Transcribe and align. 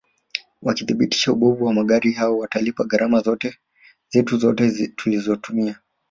wakithibitisha 0.61 1.31
ubovu 1.31 1.65
wa 1.65 1.73
magari 1.73 2.13
yao 2.13 2.37
watalipa 2.37 2.83
gharama 2.83 3.23
zetu 4.11 4.37
zote 4.37 4.87
tulizotumia 4.87 5.79